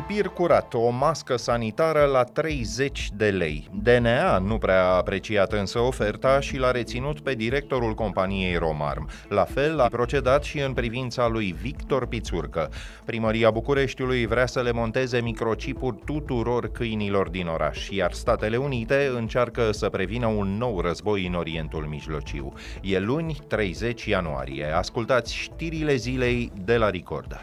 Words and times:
Lipir 0.00 0.28
curat, 0.28 0.74
o 0.74 0.90
mască 0.90 1.36
sanitară 1.36 2.04
la 2.04 2.24
30 2.24 3.08
de 3.16 3.30
lei. 3.30 3.68
DNA 3.82 4.38
nu 4.38 4.58
prea 4.58 4.82
a 4.82 4.96
apreciat 4.96 5.52
însă 5.52 5.78
oferta 5.78 6.40
și 6.40 6.56
l-a 6.56 6.70
reținut 6.70 7.20
pe 7.20 7.34
directorul 7.34 7.94
companiei 7.94 8.56
Romarm. 8.56 9.08
La 9.28 9.44
fel 9.44 9.80
a 9.80 9.88
procedat 9.88 10.42
și 10.42 10.58
în 10.58 10.72
privința 10.72 11.28
lui 11.28 11.56
Victor 11.62 12.06
Pițurcă. 12.06 12.70
Primăria 13.04 13.50
Bucureștiului 13.50 14.26
vrea 14.26 14.46
să 14.46 14.60
le 14.60 14.72
monteze 14.72 15.20
microcipuri 15.20 15.96
tuturor 16.04 16.70
câinilor 16.70 17.28
din 17.28 17.46
oraș, 17.46 17.88
iar 17.88 18.12
Statele 18.12 18.56
Unite 18.56 19.10
încearcă 19.16 19.72
să 19.72 19.88
prevină 19.88 20.26
un 20.26 20.56
nou 20.56 20.80
război 20.80 21.26
în 21.26 21.34
Orientul 21.34 21.84
Mijlociu. 21.84 22.52
E 22.82 22.98
luni, 22.98 23.36
30 23.48 24.04
ianuarie. 24.04 24.64
Ascultați 24.64 25.34
știrile 25.34 25.94
zilei 25.94 26.52
de 26.64 26.76
la 26.76 26.90
Recorder. 26.90 27.40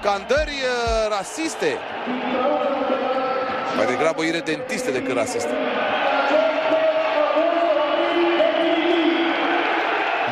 Scandări 0.00 0.50
uh, 0.50 1.16
rasiste. 1.16 1.78
Mai 3.76 3.86
degrabă 3.86 4.22
iredentiste 4.22 4.90
decât 4.90 5.14
rasiste. 5.14 5.50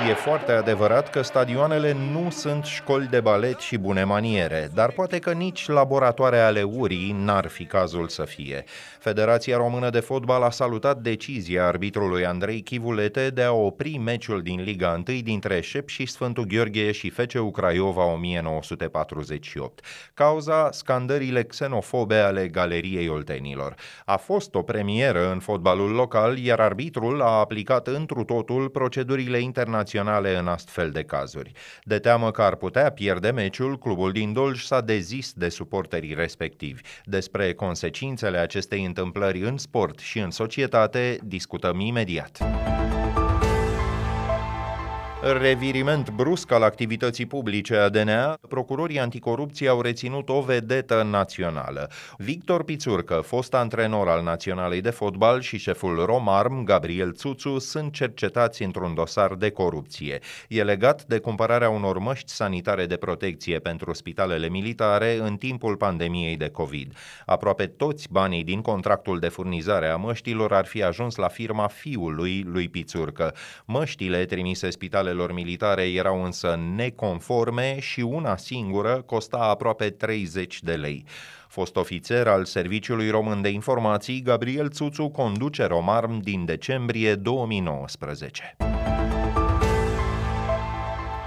E 0.09 0.15
foarte 0.15 0.52
adevărat 0.52 1.10
că 1.10 1.23
stadioanele 1.23 1.96
nu 2.12 2.30
sunt 2.30 2.64
școli 2.64 3.06
de 3.06 3.20
balet 3.20 3.59
și 3.59 3.77
bune 3.77 4.05
maniere, 4.05 4.70
dar 4.74 4.91
poate 4.91 5.19
că 5.19 5.33
nici 5.33 5.69
laboratoare 5.69 6.38
ale 6.38 6.62
urii 6.62 7.16
n-ar 7.24 7.47
fi 7.47 7.64
cazul 7.64 8.09
să 8.09 8.24
fie. 8.24 8.64
Federația 8.98 9.56
Română 9.56 9.91
de 9.91 10.00
Fotbal 10.00 10.42
a 10.42 10.50
salutat 10.50 10.98
decizia 10.98 11.67
arbitrului 11.67 12.27
Andrei 12.27 12.61
Chivulete 12.61 13.30
de 13.30 13.42
a 13.42 13.53
opri 13.53 13.97
meciul 13.97 14.42
din 14.42 14.62
Liga 14.62 15.03
1 15.08 15.19
dintre 15.20 15.61
Șep 15.61 15.89
și 15.89 16.06
Sfântul 16.06 16.45
Gheorghe 16.45 16.92
și 16.92 17.11
FC 17.11 17.50
Craiova 17.52 18.05
1948. 18.05 19.84
Cauza 20.14 20.70
scandările 20.70 21.42
xenofobe 21.42 22.17
ale 22.17 22.48
galeriei 22.48 23.08
oltenilor. 23.08 23.75
A 24.05 24.17
fost 24.17 24.55
o 24.55 24.62
premieră 24.62 25.30
în 25.33 25.39
fotbalul 25.39 25.91
local, 25.91 26.39
iar 26.39 26.61
arbitrul 26.61 27.23
a 27.23 27.39
aplicat 27.39 27.86
întru 27.86 28.25
totul 28.25 28.69
procedurile 28.69 29.39
internaționale 29.39 29.95
naționale 30.02 30.39
în 30.39 30.48
astfel 30.48 30.91
de 30.91 31.02
cazuri. 31.02 31.52
De 31.83 31.98
teamă 31.98 32.30
că 32.30 32.42
ar 32.42 32.55
putea 32.55 32.91
pierde 32.91 33.30
meciul, 33.30 33.78
clubul 33.78 34.12
din 34.12 34.33
Dolj 34.33 34.62
s-a 34.62 34.80
dezis 34.80 35.33
de 35.33 35.48
suporterii 35.48 36.14
respectivi. 36.14 36.80
Despre 37.05 37.55
consecințele 37.55 38.39
acestei 38.39 38.84
întâmplări 38.84 39.41
în 39.41 39.56
sport 39.56 39.98
și 39.98 40.19
în 40.19 40.30
societate 40.30 41.19
discutăm 41.22 41.80
imediat. 41.80 42.39
Reviriment 45.22 46.11
brusc 46.11 46.53
al 46.53 46.62
activității 46.62 47.27
publice 47.27 47.77
a 47.77 47.89
DNA, 47.89 48.39
procurorii 48.48 49.00
anticorupție 49.00 49.69
au 49.69 49.81
reținut 49.81 50.28
o 50.28 50.41
vedetă 50.41 51.03
națională. 51.11 51.91
Victor 52.19 52.64
Pițurcă, 52.64 53.14
fost 53.14 53.55
antrenor 53.55 54.08
al 54.08 54.23
Naționalei 54.23 54.81
de 54.81 54.91
Fotbal 54.91 55.41
și 55.41 55.58
șeful 55.58 56.05
Romarm, 56.05 56.64
Gabriel 56.64 57.12
Țuțu, 57.12 57.58
sunt 57.58 57.92
cercetați 57.92 58.62
într-un 58.62 58.95
dosar 58.95 59.34
de 59.34 59.50
corupție. 59.50 60.19
E 60.48 60.62
legat 60.62 61.05
de 61.05 61.19
cumpărarea 61.19 61.70
unor 61.70 61.98
măști 61.98 62.30
sanitare 62.30 62.86
de 62.86 62.97
protecție 62.97 63.58
pentru 63.58 63.92
spitalele 63.92 64.48
militare 64.48 65.19
în 65.23 65.36
timpul 65.36 65.77
pandemiei 65.77 66.36
de 66.36 66.48
COVID. 66.48 66.97
Aproape 67.27 67.67
toți 67.67 68.08
banii 68.11 68.45
din 68.45 68.61
contractul 68.61 69.19
de 69.19 69.28
furnizare 69.28 69.86
a 69.86 69.97
măștilor 69.97 70.53
ar 70.53 70.67
fi 70.67 70.83
ajuns 70.83 71.14
la 71.14 71.28
firma 71.28 71.67
fiului 71.67 72.45
lui 72.46 72.69
Pițurcă. 72.69 73.35
Măștile 73.64 74.24
trimise 74.24 74.70
spitalele 74.70 75.05
bazelor 75.06 75.33
militare 75.33 75.83
erau 75.83 76.24
însă 76.24 76.58
neconforme 76.74 77.80
și 77.80 78.00
una 78.00 78.36
singură 78.36 79.02
costa 79.06 79.36
aproape 79.36 79.90
30 79.90 80.62
de 80.62 80.72
lei. 80.72 81.05
Fost 81.48 81.77
ofițer 81.77 82.27
al 82.27 82.44
Serviciului 82.44 83.11
Român 83.11 83.42
de 83.42 83.48
Informații, 83.48 84.22
Gabriel 84.22 84.70
Țuțu 84.70 85.08
conduce 85.08 85.64
Romarm 85.64 86.20
din 86.20 86.45
decembrie 86.45 87.14
2019. 87.14 88.56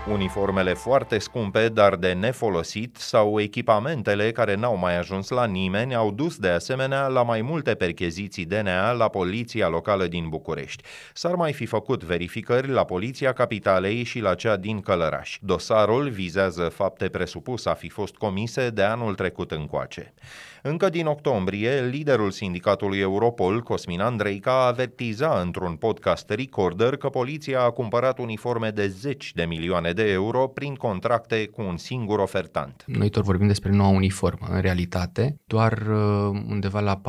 Uniformele 0.08 0.74
foarte 0.74 1.18
scumpe, 1.18 1.70
dar 1.70 1.96
de 1.96 2.12
nefolosit, 2.14 2.96
sau 2.98 3.40
echipamentele 3.40 4.32
care 4.32 4.56
n-au 4.56 4.78
mai 4.78 4.98
ajuns 4.98 5.30
la 5.30 5.46
nimeni 5.46 5.96
au 5.96 6.12
dus 6.12 6.38
de 6.38 6.48
asemenea 6.48 7.08
la 7.08 7.24
mai 7.24 7.42
multe 7.42 7.74
percheziții 7.74 8.46
DNA 8.46 8.92
la 8.92 9.08
Poliția 9.08 9.68
Locală 9.68 10.08
din 10.08 10.30
București. 10.30 10.84
S-ar 11.14 11.36
mai 11.36 11.54
fi 11.54 11.66
făcut 11.66 12.04
verificări 12.04 12.68
la 12.68 12.84
Poliția 12.84 13.34
Capitalei 13.34 14.04
și 14.04 14.20
la 14.20 14.36
cea 14.36 14.58
din 14.58 14.82
Călăraș. 14.82 15.38
Dosarul 15.42 16.10
vizează 16.10 16.64
fapte 16.64 17.10
presupus 17.10 17.66
a 17.66 17.74
fi 17.74 17.90
fost 17.90 18.16
comise 18.16 18.70
de 18.70 18.84
anul 18.84 19.16
trecut 19.16 19.52
încoace. 19.52 20.14
Încă 20.62 20.90
din 20.90 21.06
octombrie, 21.06 21.81
liderul 21.81 22.31
sindicatului 22.31 23.00
Europol, 23.00 23.62
Cosmin 23.62 24.00
Andreica, 24.00 24.66
avertiza 24.66 25.40
într-un 25.42 25.76
podcast 25.76 26.30
Recorder 26.30 26.98
că 26.98 27.10
poliția 27.10 27.62
a 27.62 27.70
cumpărat 27.70 28.20
uniforme 28.20 28.70
de 28.70 28.88
zeci 28.88 29.34
de 29.34 29.44
milioane 29.44 29.92
de 29.92 29.99
euro 30.04 30.48
prin 30.48 30.76
contracte 30.76 31.46
cu 31.46 31.62
un 31.62 31.78
singur 31.78 32.20
ofertant. 32.20 32.84
Noi 32.86 33.10
tot 33.10 33.24
vorbim 33.24 33.48
despre 33.48 33.72
noua 33.72 33.90
uniformă. 33.90 34.48
În 34.50 34.62
realitate, 34.62 35.36
doar 35.46 35.72
uh, 35.72 36.42
undeva 36.50 36.80
la 36.80 37.02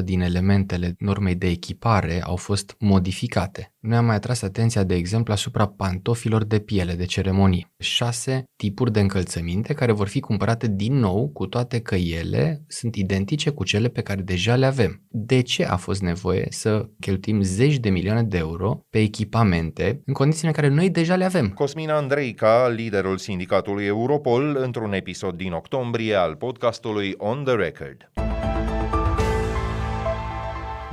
40-50% 0.00 0.04
din 0.04 0.20
elementele 0.20 0.94
normei 0.98 1.34
de 1.34 1.46
echipare 1.46 2.22
au 2.22 2.36
fost 2.36 2.74
modificate. 2.78 3.74
Noi 3.86 3.96
am 3.96 4.04
mai 4.04 4.14
atras 4.14 4.42
atenția, 4.42 4.84
de 4.84 4.94
exemplu, 4.94 5.32
asupra 5.32 5.66
pantofilor 5.66 6.44
de 6.44 6.58
piele 6.58 6.94
de 6.94 7.04
ceremonie. 7.04 7.72
Șase 7.78 8.44
tipuri 8.56 8.92
de 8.92 9.00
încălțăminte 9.00 9.74
care 9.74 9.92
vor 9.92 10.08
fi 10.08 10.20
cumpărate 10.20 10.68
din 10.68 10.94
nou, 10.94 11.28
cu 11.28 11.46
toate 11.46 11.80
că 11.80 11.94
ele 11.94 12.64
sunt 12.68 12.94
identice 12.94 13.50
cu 13.50 13.64
cele 13.64 13.88
pe 13.88 14.00
care 14.00 14.20
deja 14.20 14.56
le 14.56 14.66
avem. 14.66 15.02
De 15.08 15.40
ce 15.40 15.64
a 15.64 15.76
fost 15.76 16.02
nevoie 16.02 16.46
să 16.50 16.88
cheltuim 17.00 17.40
zeci 17.42 17.78
de 17.78 17.90
milioane 17.90 18.22
de 18.22 18.36
euro 18.36 18.86
pe 18.90 18.98
echipamente 18.98 20.02
în 20.04 20.12
condițiile 20.12 20.48
în 20.48 20.54
care 20.54 20.68
noi 20.68 20.90
deja 20.90 21.16
le 21.16 21.24
avem? 21.26 21.48
Cosmin 21.48 21.90
Andreica, 21.90 22.68
liderul 22.68 23.18
sindicatului 23.18 23.84
Europol, 23.84 24.56
într-un 24.56 24.92
episod 24.92 25.36
din 25.36 25.52
octombrie 25.52 26.14
al 26.14 26.34
podcastului 26.34 27.14
On 27.18 27.44
The 27.44 27.54
Record 27.54 28.10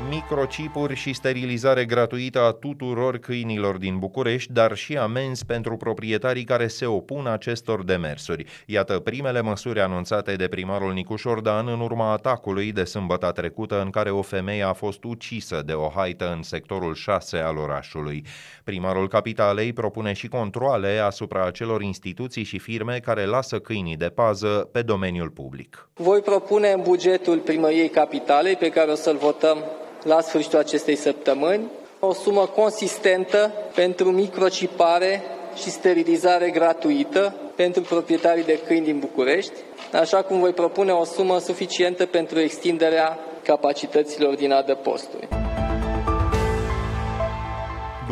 microcipuri 0.09 0.95
și 0.95 1.13
sterilizare 1.13 1.85
gratuită 1.85 2.39
a 2.39 2.51
tuturor 2.51 3.17
câinilor 3.17 3.77
din 3.77 3.99
București, 3.99 4.53
dar 4.53 4.75
și 4.75 4.97
amenzi 4.97 5.45
pentru 5.45 5.77
proprietarii 5.77 6.43
care 6.43 6.67
se 6.67 6.85
opun 6.85 7.27
acestor 7.27 7.83
demersuri. 7.83 8.45
Iată 8.65 8.99
primele 8.99 9.41
măsuri 9.41 9.81
anunțate 9.81 10.35
de 10.35 10.47
primarul 10.47 10.93
Nicu 10.93 11.15
Șordan 11.15 11.67
în 11.67 11.79
urma 11.79 12.11
atacului 12.11 12.71
de 12.71 12.83
sâmbătă 12.83 13.31
trecută 13.31 13.81
în 13.81 13.89
care 13.89 14.09
o 14.09 14.21
femeie 14.21 14.63
a 14.63 14.73
fost 14.73 15.03
ucisă 15.03 15.61
de 15.65 15.73
o 15.73 15.89
haită 15.95 16.33
în 16.35 16.43
sectorul 16.43 16.93
6 16.93 17.37
al 17.37 17.57
orașului. 17.57 18.25
Primarul 18.63 19.07
capitalei 19.07 19.73
propune 19.73 20.13
și 20.13 20.27
controle 20.27 20.97
asupra 20.97 21.45
acelor 21.45 21.81
instituții 21.81 22.43
și 22.43 22.59
firme 22.59 22.99
care 22.99 23.25
lasă 23.25 23.59
câinii 23.59 23.97
de 23.97 24.09
pază 24.09 24.69
pe 24.71 24.81
domeniul 24.81 25.29
public. 25.29 25.89
Voi 25.93 26.19
propune 26.19 26.71
în 26.71 26.81
bugetul 26.81 27.37
primăriei 27.37 27.89
capitalei 27.89 28.55
pe 28.55 28.69
care 28.69 28.91
o 28.91 28.95
să-l 28.95 29.17
votăm 29.17 29.57
la 30.03 30.22
sfârșitul 30.22 30.59
acestei 30.59 30.96
săptămâni 30.96 31.69
o 32.00 32.14
sumă 32.14 32.46
consistentă 32.46 33.52
pentru 33.75 34.12
microcipare 34.12 35.24
și 35.56 35.69
sterilizare 35.69 36.50
gratuită 36.50 37.36
pentru 37.56 37.81
proprietarii 37.81 38.44
de 38.44 38.59
câini 38.68 38.86
din 38.86 39.00
București, 39.00 39.53
așa 39.91 40.22
cum 40.22 40.40
voi 40.40 40.52
propune 40.53 40.91
o 40.91 41.03
sumă 41.03 41.40
suficientă 41.40 42.05
pentru 42.05 42.40
extinderea 42.40 43.20
capacităților 43.44 44.35
din 44.35 44.52
adăposturi. 44.52 45.42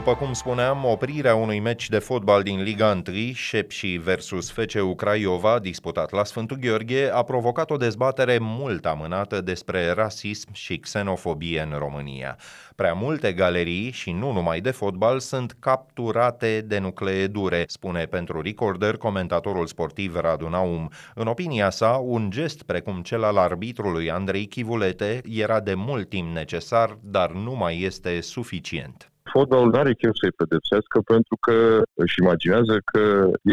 După 0.03 0.15
cum 0.15 0.33
spuneam, 0.33 0.85
oprirea 0.85 1.35
unui 1.35 1.59
meci 1.59 1.89
de 1.89 1.99
fotbal 1.99 2.43
din 2.43 2.63
Liga 2.63 3.01
1, 3.07 3.31
Șepși 3.33 3.87
versus 3.87 4.51
FCU 4.51 4.95
Craiova, 4.95 5.59
disputat 5.59 6.11
la 6.11 6.23
Sfântul 6.23 6.57
Gheorghe, 6.57 7.09
a 7.13 7.23
provocat 7.23 7.71
o 7.71 7.77
dezbatere 7.77 8.37
mult 8.39 8.85
amânată 8.85 9.41
despre 9.41 9.91
rasism 9.91 10.53
și 10.53 10.77
xenofobie 10.77 11.61
în 11.71 11.77
România. 11.77 12.37
Prea 12.75 12.93
multe 12.93 13.33
galerii, 13.33 13.91
și 13.91 14.11
nu 14.11 14.31
numai 14.31 14.61
de 14.61 14.71
fotbal, 14.71 15.19
sunt 15.19 15.55
capturate 15.59 16.61
de 16.61 16.79
nuclee 16.79 17.27
dure, 17.27 17.63
spune 17.67 18.05
pentru 18.05 18.41
Recorder 18.41 18.97
comentatorul 18.97 19.67
sportiv 19.67 20.15
Radu 20.15 20.47
Naum. 20.47 20.89
În 21.15 21.27
opinia 21.27 21.69
sa, 21.69 22.01
un 22.03 22.29
gest 22.29 22.63
precum 22.63 23.01
cel 23.01 23.23
al 23.23 23.37
arbitrului 23.37 24.11
Andrei 24.11 24.45
Chivulete 24.45 25.21
era 25.29 25.59
de 25.59 25.73
mult 25.73 26.09
timp 26.09 26.33
necesar, 26.33 26.97
dar 27.01 27.31
nu 27.31 27.55
mai 27.55 27.81
este 27.81 28.21
suficient 28.21 29.10
fotbalul 29.35 29.69
nu 29.71 29.79
are 29.79 29.93
chef 29.93 30.15
să-i 30.21 30.39
pedepsească 30.41 30.97
pentru 31.13 31.35
că 31.45 31.55
își 32.03 32.19
imaginează 32.23 32.75
că 32.91 33.03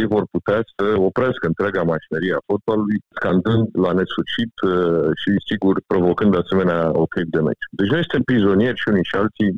ei 0.00 0.06
vor 0.14 0.24
putea 0.34 0.60
să 0.74 0.84
oprească 1.08 1.44
întreaga 1.46 1.82
mașinărie 1.94 2.34
a 2.36 2.46
fotbalului, 2.50 2.98
scandând 3.16 3.64
la 3.84 3.92
nesfârșit 3.98 4.54
uh, 4.70 5.08
și, 5.20 5.30
sigur, 5.50 5.74
provocând 5.92 6.30
de 6.32 6.42
asemenea 6.44 6.80
o 7.02 7.04
clip 7.12 7.28
de 7.36 7.40
meci. 7.48 7.64
Deci 7.78 7.92
noi 7.94 8.04
suntem 8.04 8.22
prizonieri 8.30 8.80
și 8.80 8.88
unii 8.92 9.08
și 9.10 9.16
alții 9.22 9.50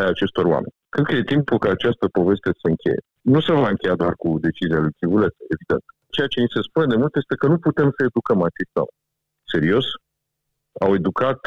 ai 0.00 0.08
acestor 0.14 0.44
oameni. 0.54 0.76
Cred 0.94 1.04
că 1.06 1.14
e 1.14 1.32
timpul 1.34 1.58
ca 1.58 1.70
această 1.70 2.04
poveste 2.18 2.50
să 2.60 2.66
încheie. 2.72 3.00
Nu 3.34 3.40
se 3.46 3.52
va 3.52 3.68
încheia 3.68 3.96
doar 4.02 4.14
cu 4.22 4.28
decizia 4.46 4.80
lui 4.84 4.96
Chivulescu, 4.98 5.42
evident. 5.54 5.84
Ceea 6.14 6.28
ce 6.32 6.40
ni 6.40 6.54
se 6.54 6.60
spune 6.68 6.86
de 6.92 6.96
mult 7.00 7.14
este 7.16 7.34
că 7.40 7.46
nu 7.52 7.58
putem 7.66 7.88
să 7.96 8.00
educăm 8.08 8.38
acești 8.48 8.76
oameni. 8.80 9.00
Serios? 9.52 9.86
Au 10.84 10.90
educat 11.00 11.40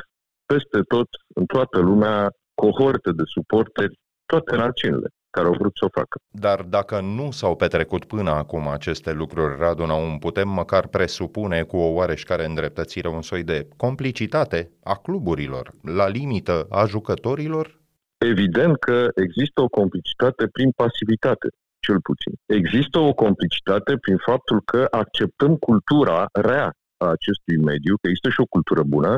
peste 0.52 0.80
tot, 0.94 1.10
în 1.40 1.46
toată 1.54 1.78
lumea, 1.90 2.18
cohorte 2.64 3.12
de 3.20 3.26
suporteri, 3.36 4.00
toate 4.34 4.56
națiunile 4.56 5.10
care 5.36 5.48
au 5.48 5.54
vrut 5.54 5.76
să 5.76 5.86
o 5.86 5.96
facă. 6.00 6.16
Dar 6.46 6.62
dacă 6.62 7.00
nu 7.00 7.32
s-au 7.32 7.56
petrecut 7.56 8.04
până 8.06 8.30
acum 8.30 8.68
aceste 8.68 9.12
lucruri, 9.12 9.58
Radu 9.60 9.86
Naum, 9.86 10.18
putem 10.20 10.50
măcar 10.50 10.88
presupune 10.88 11.64
cu 11.64 11.78
o 11.78 11.94
oareșcare 11.98 12.46
îndreptățire 12.46 13.08
un 13.08 13.22
soi 13.22 13.44
de 13.44 13.68
complicitate 13.78 14.72
a 14.84 14.96
cluburilor, 15.06 15.66
la 15.82 16.08
limită 16.08 16.68
a 16.70 16.86
jucătorilor? 16.86 17.80
Evident 18.18 18.76
că 18.80 19.08
există 19.16 19.62
o 19.62 19.68
complicitate 19.68 20.48
prin 20.48 20.70
pasivitate, 20.82 21.48
cel 21.86 22.00
puțin. 22.02 22.34
Există 22.46 23.00
o 23.00 23.14
complicitate 23.14 23.98
prin 23.98 24.18
faptul 24.18 24.62
că 24.72 24.88
acceptăm 24.92 25.56
cultura 25.56 26.26
rea 26.32 26.68
a 27.04 27.08
acestui 27.18 27.58
mediu, 27.58 27.94
că 28.02 28.08
există 28.08 28.30
și 28.30 28.42
o 28.46 28.52
cultură 28.56 28.84
bună, 28.84 29.16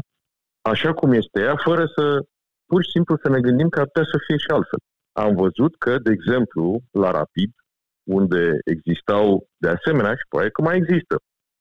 așa 0.61 0.93
cum 0.93 1.11
este 1.11 1.39
ea, 1.41 1.55
fără 1.67 1.85
să 1.95 2.03
pur 2.69 2.83
și 2.83 2.89
simplu 2.95 3.13
să 3.23 3.29
ne 3.29 3.39
gândim 3.39 3.69
că 3.69 3.79
ar 3.79 3.85
putea 3.85 4.07
să 4.11 4.17
fie 4.25 4.37
și 4.37 4.49
altfel 4.57 4.79
am 5.13 5.35
văzut 5.35 5.75
că, 5.77 5.97
de 5.97 6.11
exemplu, 6.11 6.81
la 6.91 7.11
Rapid, 7.11 7.51
unde 8.03 8.59
existau 8.63 9.47
de 9.57 9.69
asemenea 9.69 10.13
și 10.15 10.25
poate 10.29 10.49
că 10.49 10.61
mai 10.61 10.77
există, 10.77 11.15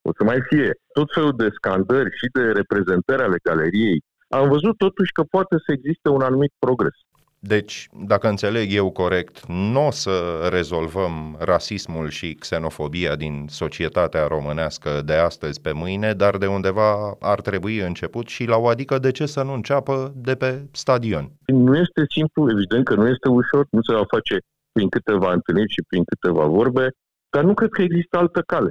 o 0.09 0.11
să 0.17 0.25
mai 0.25 0.41
fie 0.49 0.71
tot 0.93 1.09
felul 1.13 1.37
de 1.37 1.49
scandări 1.59 2.17
și 2.19 2.27
de 2.33 2.43
reprezentări 2.53 3.23
ale 3.23 3.37
galeriei, 3.43 4.03
am 4.29 4.49
văzut 4.49 4.77
totuși 4.77 5.13
că 5.13 5.23
poate 5.23 5.57
să 5.67 5.73
existe 5.73 6.09
un 6.09 6.21
anumit 6.21 6.53
progres. 6.59 6.97
Deci, 7.45 7.89
dacă 8.07 8.29
înțeleg 8.29 8.73
eu 8.73 8.91
corect, 8.91 9.47
nu 9.47 9.87
o 9.87 9.91
să 9.91 10.49
rezolvăm 10.51 11.37
rasismul 11.39 12.09
și 12.09 12.35
xenofobia 12.35 13.17
din 13.17 13.47
societatea 13.49 14.27
românească 14.27 15.03
de 15.05 15.13
astăzi 15.13 15.61
pe 15.61 15.73
mâine, 15.73 16.13
dar 16.13 16.37
de 16.37 16.47
undeva 16.47 17.17
ar 17.21 17.41
trebui 17.41 17.79
început 17.79 18.27
și 18.29 18.45
la 18.45 18.57
o 18.57 18.69
adică 18.69 18.99
de 18.99 19.11
ce 19.11 19.27
să 19.27 19.43
nu 19.43 19.53
înceapă 19.53 20.13
de 20.17 20.35
pe 20.35 20.69
stadion? 20.73 21.33
Nu 21.47 21.77
este 21.77 22.03
simplu, 22.09 22.51
evident 22.51 22.85
că 22.85 22.95
nu 22.95 23.09
este 23.09 23.29
ușor, 23.29 23.67
nu 23.71 23.83
se 23.83 23.93
va 23.95 24.05
face 24.09 24.39
prin 24.73 24.89
câteva 24.89 25.33
întâlniri 25.33 25.73
și 25.73 25.83
prin 25.89 26.05
câteva 26.05 26.45
vorbe, 26.47 26.91
dar 27.31 27.45
nu 27.45 27.55
cred 27.55 27.71
că 27.71 27.83
există 27.83 28.17
altă 28.19 28.41
cale. 28.47 28.71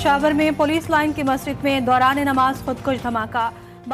पेशावर 0.00 0.32
में 0.32 0.56
police 0.56 0.88
line 0.90 1.12
की 1.12 1.22
मस्जिद 1.22 1.56
में 1.64 1.84
दौरान 1.84 2.18
नमाज़ 2.18 2.62
खुदकुश 2.64 3.02
धमाका। 3.02 3.42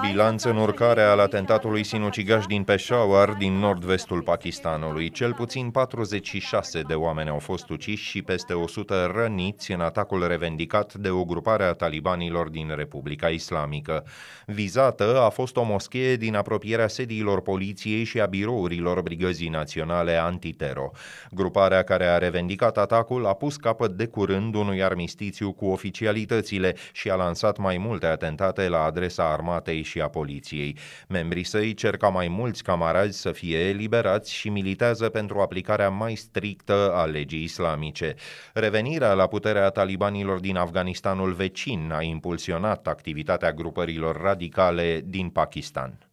Bilanț 0.00 0.42
în 0.42 0.56
urcare 0.56 1.02
al 1.02 1.18
atentatului 1.18 1.84
sinucigaș 1.84 2.46
din 2.46 2.64
Peshawar, 2.64 3.30
din 3.30 3.52
nord-vestul 3.52 4.22
Pakistanului. 4.22 5.10
Cel 5.10 5.34
puțin 5.34 5.70
46 5.70 6.80
de 6.80 6.94
oameni 6.94 7.28
au 7.28 7.38
fost 7.38 7.68
uciși 7.68 8.04
și 8.04 8.22
peste 8.22 8.52
100 8.52 9.12
răniți 9.14 9.72
în 9.72 9.80
atacul 9.80 10.26
revendicat 10.26 10.94
de 10.94 11.08
o 11.08 11.24
grupare 11.24 11.64
a 11.64 11.72
talibanilor 11.72 12.48
din 12.48 12.72
Republica 12.76 13.28
Islamică. 13.28 14.04
Vizată 14.46 15.20
a 15.20 15.28
fost 15.28 15.56
o 15.56 15.62
moschee 15.62 16.16
din 16.16 16.34
apropierea 16.34 16.88
sediilor 16.88 17.42
poliției 17.42 18.04
și 18.04 18.20
a 18.20 18.26
birourilor 18.26 19.00
Brigăzii 19.00 19.48
Naționale 19.48 20.16
Antitero. 20.16 20.90
Gruparea 21.30 21.82
care 21.82 22.06
a 22.06 22.18
revendicat 22.18 22.78
atacul 22.78 23.26
a 23.26 23.34
pus 23.34 23.56
capăt 23.56 23.90
de 23.90 24.06
curând 24.06 24.54
unui 24.54 24.82
armistițiu 24.82 25.52
cu 25.52 25.66
oficialitățile 25.66 26.74
și 26.92 27.10
a 27.10 27.14
lansat 27.14 27.58
mai 27.58 27.78
multe 27.78 28.06
atentate 28.06 28.68
la 28.68 28.82
adresa 28.82 29.32
armatei 29.32 29.84
și 29.86 30.00
a 30.00 30.08
poliției. 30.08 30.76
Membrii 31.08 31.44
săi 31.44 31.74
cer 31.74 31.96
ca 31.96 32.08
mai 32.08 32.28
mulți 32.28 32.62
camarazi 32.62 33.20
să 33.20 33.32
fie 33.32 33.58
eliberați 33.58 34.32
și 34.32 34.48
militează 34.48 35.08
pentru 35.08 35.40
aplicarea 35.40 35.88
mai 35.88 36.14
strictă 36.14 36.92
a 36.94 37.04
legii 37.04 37.42
islamice. 37.42 38.14
Revenirea 38.52 39.12
la 39.12 39.26
puterea 39.26 39.70
talibanilor 39.70 40.40
din 40.40 40.56
Afganistanul 40.56 41.32
vecin 41.32 41.90
a 41.92 42.02
impulsionat 42.02 42.86
activitatea 42.86 43.52
grupărilor 43.52 44.20
radicale 44.20 45.02
din 45.04 45.28
Pakistan. 45.28 46.05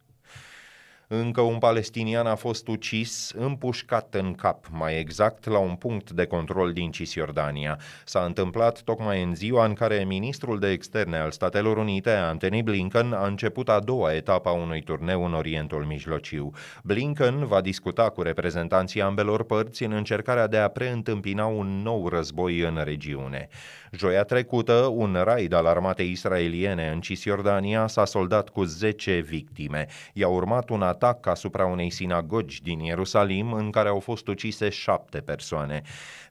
Încă 1.16 1.42
un 1.42 1.58
palestinian 1.58 2.26
a 2.26 2.36
fost 2.36 2.68
ucis, 2.68 3.32
împușcat 3.36 4.14
în 4.14 4.34
cap, 4.34 4.66
mai 4.72 5.00
exact 5.00 5.46
la 5.46 5.58
un 5.58 5.76
punct 5.76 6.12
de 6.12 6.26
control 6.26 6.74
din 6.74 6.92
Cisjordania. 6.92 7.80
S-a 8.06 8.20
întâmplat 8.20 8.82
tocmai 8.82 9.24
în 9.24 9.36
ziua 9.36 9.66
în 9.66 9.74
care 9.74 10.04
ministrul 10.08 10.60
de 10.60 10.70
externe 10.70 11.18
al 11.18 11.32
Statelor 11.32 11.78
Unite, 11.78 12.10
Anthony 12.10 12.62
Blinken, 12.62 13.14
a 13.14 13.26
început 13.26 13.70
a 13.70 13.80
doua 13.80 14.14
etapă 14.14 14.50
a 14.50 14.52
unui 14.52 14.82
turneu 14.82 15.26
în 15.26 15.34
Orientul 15.34 15.86
Mijlociu. 15.86 16.52
Blinken 16.84 17.46
va 17.46 17.62
discuta 17.62 18.10
cu 18.10 18.22
reprezentanții 18.22 19.02
ambelor 19.02 19.44
părți 19.44 19.84
în 19.84 19.92
încercarea 19.92 20.48
de 20.48 20.58
a 20.58 20.68
preîntâmpina 20.68 21.46
un 21.46 21.82
nou 21.82 22.08
război 22.08 22.60
în 22.60 22.82
regiune. 22.84 23.50
Joia 23.92 24.24
trecută, 24.24 24.74
un 24.74 25.18
raid 25.24 25.54
al 25.54 25.66
armatei 25.66 26.12
israeliene 26.12 26.90
în 26.94 27.02
Cisjordania 27.02 27.88
s-a 27.88 28.06
soldat 28.06 28.50
cu 28.50 28.64
10 28.64 29.20
victime. 29.20 29.88
I-a 30.14 30.28
urmat 30.28 30.70
un 30.70 30.82
atac 30.82 31.02
asupra 31.26 31.66
unei 31.66 31.90
sinagogi 31.90 32.62
din 32.62 32.80
Ierusalim 32.80 33.54
în 33.54 33.70
care 33.70 33.90
au 33.90 34.00
fost 34.00 34.28
ucise 34.28 34.70
șapte 34.70 35.20
persoane. 35.20 35.82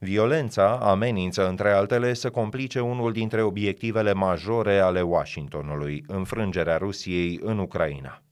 Violența 0.01 0.79
amenință, 0.83 1.49
între 1.49 1.73
altele, 1.73 2.15
să 2.15 2.31
complice 2.31 2.81
unul 2.81 3.13
dintre 3.13 3.43
obiectivele 3.43 4.13
majore 4.13 4.79
ale 4.79 5.01
Washingtonului, 5.01 6.05
înfrângerea 6.07 6.77
Rusiei 6.77 7.41
în 7.43 7.59
Ucraina. 7.59 8.23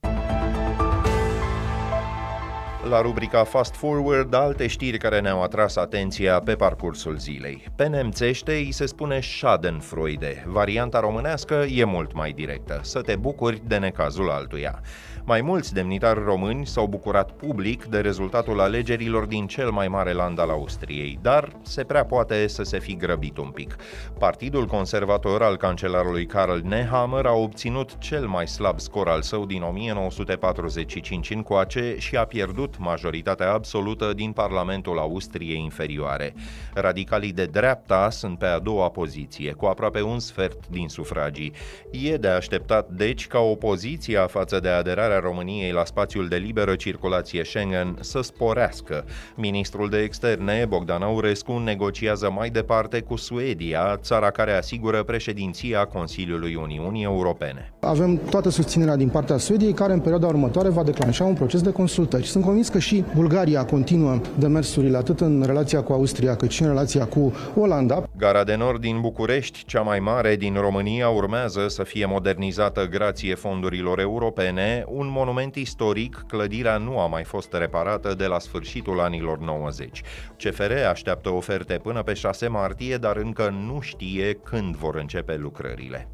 La 2.88 3.00
rubrica 3.00 3.44
Fast 3.44 3.74
Forward, 3.74 4.34
alte 4.34 4.66
știri 4.66 4.98
care 4.98 5.20
ne-au 5.20 5.42
atras 5.42 5.76
atenția 5.76 6.40
pe 6.40 6.54
parcursul 6.54 7.16
zilei. 7.16 7.64
Pe 7.76 7.86
nemțește 7.86 8.52
îi 8.52 8.72
se 8.72 8.86
spune 8.86 9.20
Schadenfreude. 9.20 10.44
Varianta 10.46 11.00
românească 11.00 11.54
e 11.54 11.84
mult 11.84 12.12
mai 12.14 12.32
directă, 12.32 12.80
să 12.82 13.00
te 13.00 13.16
bucuri 13.16 13.62
de 13.66 13.76
necazul 13.76 14.30
altuia. 14.30 14.80
Mai 15.24 15.40
mulți 15.40 15.74
demnitari 15.74 16.24
români 16.24 16.66
s-au 16.66 16.86
bucurat 16.86 17.30
public 17.30 17.84
de 17.84 18.00
rezultatul 18.00 18.60
alegerilor 18.60 19.24
din 19.24 19.46
cel 19.46 19.70
mai 19.70 19.88
mare 19.88 20.12
land 20.12 20.38
al 20.38 20.50
Austriei, 20.50 21.18
dar 21.22 21.52
se 21.62 21.84
prea 21.84 22.04
poate 22.04 22.46
să 22.46 22.62
se 22.62 22.78
fi 22.78 22.96
grăbit 22.96 23.38
un 23.38 23.48
pic. 23.48 23.76
Partidul 24.18 24.66
conservator 24.66 25.42
al 25.42 25.56
cancelarului 25.56 26.26
Karl 26.26 26.58
Nehammer 26.62 27.26
a 27.26 27.32
obținut 27.32 27.98
cel 27.98 28.26
mai 28.26 28.48
slab 28.48 28.80
scor 28.80 29.08
al 29.08 29.22
său 29.22 29.46
din 29.46 29.62
1945 29.62 31.30
încoace 31.30 31.94
și 31.98 32.16
a 32.16 32.24
pierdut 32.24 32.69
majoritatea 32.78 33.52
absolută 33.52 34.12
din 34.14 34.32
Parlamentul 34.32 34.98
Austriei 34.98 35.62
inferioare. 35.62 36.34
Radicalii 36.74 37.32
de 37.32 37.44
dreapta 37.44 38.10
sunt 38.10 38.38
pe 38.38 38.46
a 38.46 38.58
doua 38.58 38.88
poziție, 38.88 39.52
cu 39.52 39.64
aproape 39.64 40.02
un 40.02 40.18
sfert 40.18 40.68
din 40.68 40.88
sufragii. 40.88 41.52
E 41.90 42.16
de 42.16 42.28
așteptat, 42.28 42.88
deci, 42.90 43.26
ca 43.26 43.38
opoziția 43.38 44.26
față 44.26 44.60
de 44.60 44.68
aderarea 44.68 45.18
României 45.18 45.72
la 45.72 45.84
spațiul 45.84 46.28
de 46.28 46.36
liberă 46.36 46.74
circulație 46.74 47.44
Schengen 47.44 47.96
să 48.00 48.20
sporească. 48.20 49.04
Ministrul 49.36 49.88
de 49.88 49.98
Externe, 49.98 50.64
Bogdan 50.68 51.02
Aurescu, 51.02 51.52
negociază 51.52 52.30
mai 52.30 52.50
departe 52.50 53.00
cu 53.00 53.16
Suedia, 53.16 53.96
țara 53.96 54.30
care 54.30 54.52
asigură 54.52 55.02
președinția 55.02 55.84
Consiliului 55.84 56.54
Uniunii 56.54 57.02
Europene. 57.02 57.72
Avem 57.80 58.20
toată 58.30 58.48
susținerea 58.48 58.96
din 58.96 59.08
partea 59.08 59.36
Suediei, 59.36 59.72
care 59.72 59.92
în 59.92 60.00
perioada 60.00 60.26
următoare 60.26 60.68
va 60.68 60.82
declanșa 60.82 61.24
un 61.24 61.34
proces 61.34 61.62
de 61.62 61.70
consultări. 61.70 62.26
Sunt 62.26 62.44
convins 62.60 62.84
că 62.84 62.94
și 62.94 63.04
Bulgaria 63.14 63.64
continuă 63.64 64.20
demersurile 64.38 64.96
atât 64.96 65.20
în 65.20 65.42
relația 65.46 65.82
cu 65.82 65.92
Austria 65.92 66.36
cât 66.36 66.50
și 66.50 66.62
în 66.62 66.68
relația 66.68 67.06
cu 67.06 67.32
Olanda. 67.54 68.08
Gara 68.16 68.44
de 68.44 68.54
Nord 68.54 68.80
din 68.80 69.00
București, 69.00 69.64
cea 69.64 69.80
mai 69.80 69.98
mare 69.98 70.36
din 70.36 70.54
România, 70.54 71.08
urmează 71.08 71.68
să 71.68 71.82
fie 71.82 72.06
modernizată 72.06 72.86
grație 72.86 73.34
fondurilor 73.34 74.00
europene, 74.00 74.84
un 74.86 75.08
monument 75.10 75.54
istoric, 75.54 76.24
clădirea 76.28 76.76
nu 76.76 76.98
a 76.98 77.06
mai 77.06 77.24
fost 77.24 77.52
reparată 77.52 78.14
de 78.14 78.26
la 78.26 78.38
sfârșitul 78.38 79.00
anilor 79.00 79.38
90. 79.38 80.02
CFR 80.36 80.72
așteaptă 80.90 81.28
oferte 81.28 81.80
până 81.82 82.02
pe 82.02 82.14
6 82.14 82.48
martie, 82.48 82.96
dar 82.96 83.16
încă 83.16 83.54
nu 83.66 83.80
știe 83.80 84.32
când 84.32 84.76
vor 84.76 84.96
începe 84.96 85.36
lucrările. 85.36 86.08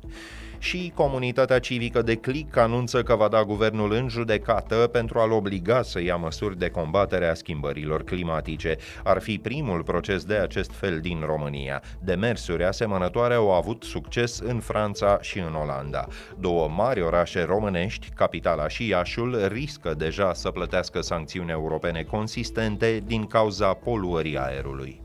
Și 0.58 0.92
comunitatea 0.94 1.58
civică 1.58 2.02
de 2.02 2.14
clic 2.14 2.56
anunță 2.56 3.02
că 3.02 3.14
va 3.14 3.28
da 3.28 3.42
guvernul 3.42 3.92
în 3.92 4.08
judecată 4.08 4.75
pentru 4.92 5.18
a-l 5.18 5.32
obliga 5.32 5.82
să 5.82 6.02
ia 6.02 6.16
măsuri 6.16 6.58
de 6.58 6.68
combatere 6.68 7.28
a 7.28 7.34
schimbărilor 7.34 8.04
climatice. 8.04 8.76
Ar 9.04 9.20
fi 9.20 9.38
primul 9.38 9.82
proces 9.82 10.25
de 10.25 10.34
acest 10.34 10.70
fel 10.70 11.00
din 11.00 11.22
România. 11.26 11.82
Demersuri 12.00 12.64
asemănătoare 12.64 13.34
au 13.34 13.52
avut 13.52 13.82
succes 13.82 14.38
în 14.38 14.60
Franța 14.60 15.18
și 15.20 15.38
în 15.38 15.54
Olanda. 15.54 16.06
Două 16.38 16.68
mari 16.68 17.02
orașe 17.02 17.42
românești, 17.42 18.08
capitala 18.14 18.68
și 18.68 18.88
Iașul, 18.88 19.46
riscă 19.46 19.94
deja 19.94 20.32
să 20.32 20.50
plătească 20.50 21.00
sancțiuni 21.00 21.50
europene 21.50 22.02
consistente 22.02 23.02
din 23.06 23.26
cauza 23.26 23.75
poluării 23.75 24.38
aerului. 24.38 25.00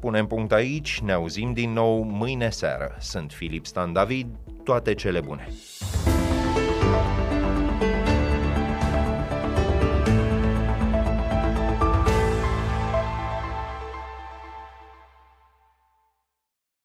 Punem 0.00 0.26
punct 0.26 0.52
aici, 0.52 1.00
ne 1.04 1.12
auzim 1.12 1.52
din 1.52 1.72
nou 1.72 2.02
mâine 2.02 2.50
seară. 2.50 2.96
Sunt 2.98 3.32
Filip 3.32 3.66
Stan 3.66 3.92
David, 3.92 4.26
toate 4.66 4.94
cele 4.96 5.20
bune! 5.20 5.95